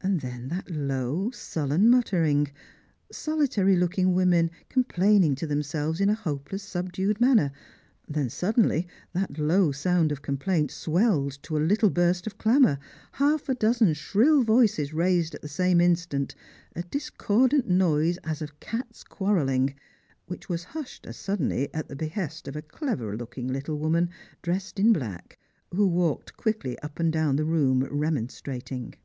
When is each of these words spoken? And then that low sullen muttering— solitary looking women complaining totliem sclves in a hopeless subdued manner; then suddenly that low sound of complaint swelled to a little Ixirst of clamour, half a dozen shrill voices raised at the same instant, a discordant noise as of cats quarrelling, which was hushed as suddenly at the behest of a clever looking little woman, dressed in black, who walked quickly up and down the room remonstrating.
And 0.00 0.20
then 0.20 0.48
that 0.48 0.68
low 0.68 1.30
sullen 1.30 1.88
muttering— 1.88 2.48
solitary 3.22 3.76
looking 3.76 4.12
women 4.14 4.50
complaining 4.68 5.36
totliem 5.36 5.60
sclves 5.62 6.00
in 6.00 6.08
a 6.08 6.14
hopeless 6.14 6.64
subdued 6.64 7.20
manner; 7.20 7.52
then 8.08 8.30
suddenly 8.30 8.88
that 9.12 9.38
low 9.38 9.70
sound 9.70 10.10
of 10.10 10.22
complaint 10.22 10.72
swelled 10.72 11.40
to 11.44 11.56
a 11.56 11.62
little 11.64 11.88
Ixirst 11.88 12.26
of 12.26 12.36
clamour, 12.36 12.80
half 13.12 13.48
a 13.48 13.54
dozen 13.54 13.94
shrill 13.94 14.42
voices 14.42 14.92
raised 14.92 15.36
at 15.36 15.40
the 15.40 15.46
same 15.46 15.80
instant, 15.80 16.34
a 16.74 16.82
discordant 16.82 17.68
noise 17.68 18.18
as 18.24 18.42
of 18.42 18.58
cats 18.58 19.04
quarrelling, 19.04 19.76
which 20.26 20.48
was 20.48 20.64
hushed 20.74 21.06
as 21.06 21.16
suddenly 21.16 21.72
at 21.72 21.86
the 21.88 21.94
behest 21.94 22.48
of 22.48 22.56
a 22.56 22.62
clever 22.62 23.16
looking 23.16 23.46
little 23.46 23.78
woman, 23.78 24.10
dressed 24.42 24.80
in 24.80 24.92
black, 24.92 25.38
who 25.72 25.86
walked 25.86 26.36
quickly 26.36 26.76
up 26.80 26.98
and 26.98 27.12
down 27.12 27.36
the 27.36 27.44
room 27.44 27.84
remonstrating. 27.84 28.96